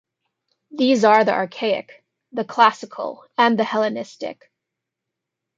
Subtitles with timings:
[0.71, 4.49] These are the Archaic, the Classical and the Hellenistic.